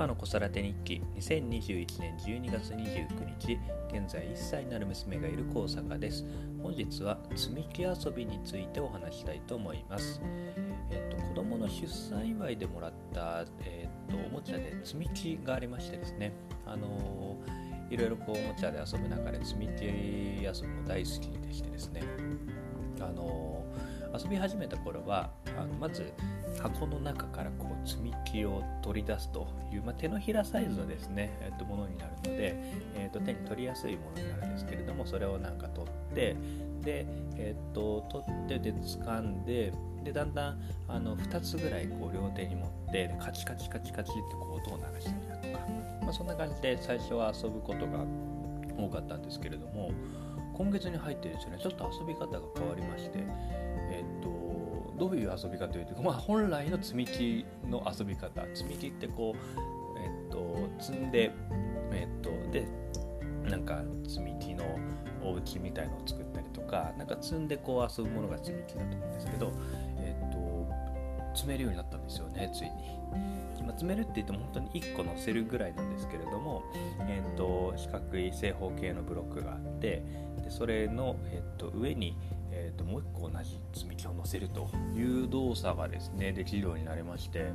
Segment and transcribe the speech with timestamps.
[0.00, 1.02] パの子育て日記。
[1.16, 3.58] 2021年12月29日。
[3.92, 6.24] 現在1歳になる娘がいる高坂です。
[6.62, 10.22] 本日は積み木遊びについてお話したいと思います。
[10.90, 16.32] えっ、と子供の出産祝いでもらった、えっ、とおもちゃで積み木がありましてですね。
[16.64, 17.36] あの
[17.90, 22.02] いろいろこうおもちゃで遊ぶ中で積み木遊びも大好きでしてですね。
[23.00, 23.66] あの
[24.12, 26.12] 遊び始めた頃はあのまず
[26.60, 32.54] 箱の中からこう積み木を取り出すという、まあ、手のひらサイズのですね、えー、とものになるので、
[32.94, 36.36] えー、と手に取りやすいものになるんですけれどもそれをなんか取って
[36.82, 37.06] で、
[37.36, 39.72] えー、と取ってで掴んで
[40.04, 45.66] でだんだんあの2つぐらいこう両手に持ってカチカチカチカチってこう音を鳴らしたりだとか、
[46.02, 48.04] まあ、そんな感じで最初は遊ぶことが
[48.78, 49.90] 多かったんですけれども
[50.54, 53.18] 今月に入ってですねちょっと遊び方が変わりまして、
[55.00, 58.42] どういう遊びかというと、まあ、本来の積み木の遊び方。
[58.54, 61.32] 積み木ってこう、えっと、積んで、
[61.90, 62.68] えっと、で
[63.48, 64.64] なんか積み木の
[65.24, 69.52] お家みたいのを作ったりとかなんか積んでこう遊ぶものが積み木だと思うんですけど、
[71.40, 72.70] 積めるようになったんですよねついに。
[73.64, 76.62] まあ、積めるって言っても本当に1個乗せるぐらいなんですけれども、
[77.08, 80.02] えっと、四角い正方形のブロックがあって
[80.42, 82.16] でそれの、えっと、上に
[82.52, 87.52] えーと、もう一個同じ積み木を乗せるという動作がですねできるようになりまして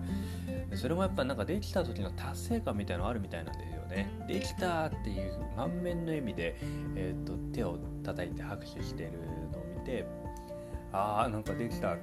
[0.74, 6.56] それもやっぱなんかできた時の達成感みたいのあるみたいなんですよねできたっていう満面の笑みで、
[6.96, 9.12] えーと、手を叩いて拍手してる
[9.52, 10.06] のを見て
[10.96, 11.98] ああなんかできた。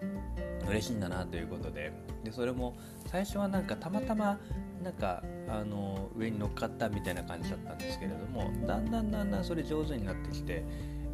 [0.69, 1.93] 嬉しいんだなということで。
[2.25, 2.77] でそれも
[3.07, 4.39] 最初はなんかたまたま
[4.83, 10.65] なんかあの上に乗っかったみたいな感じだったんですけれどもだんだんだんだんそれ上手になってきて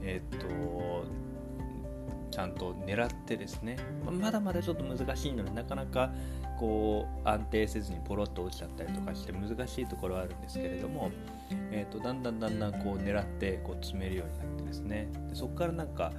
[0.03, 0.47] えっ、と
[2.31, 3.79] ちゃんと狙ってですね。
[4.05, 6.13] まだまだちょっと難しいのでなかなか
[6.59, 11.11] こう安定せずにポロッと落ちちゃったりとかして難しいところはあるんですけれども、
[11.71, 15.09] えーと、だんだんだんだんこう狙ってこう詰めるようになってですね。
[15.31, 16.13] でそこからなんか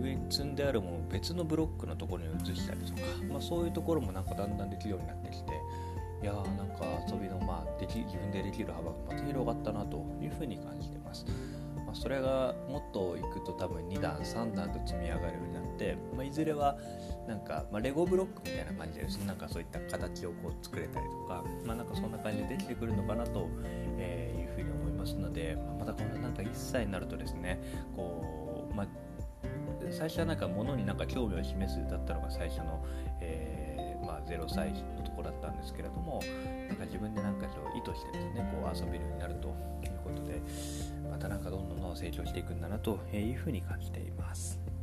[0.00, 5.52] 上に積んであるものを別のブロックのところに移したりとか、まあ、そういうところもなんかだんだんできるようになってきて
[6.22, 11.26] いやーなんか遊びのまあでき自分でできる幅がまた広がったなというふうに感じてます。
[11.86, 16.76] まあ、それがもっといくと多分2段3段と積み上がるようになって、まあ、いずれは
[17.28, 23.48] なんか、まあ、レゴブロックみたいな感じでなんかそういった形をこう作れたりとか、まあ、なんかそんな感じでできてくるのかなと、
[23.98, 27.60] えいうふうに思いますので、まあ、またこのなんか1歳になるとですね
[27.94, 28.86] こう、まあ、
[29.90, 32.84] 最初はなんか物になんか興味を示すだったのが最初の、
[33.20, 36.20] えーまあ、0歳のところだったんですけれども
[36.68, 39.50] なんか自分でなんか意図してですねこう遊べるようになるとい
[39.88, 40.40] うことで
[41.10, 44.75] またなんかどんどん成長していくんだなというふうに感じています。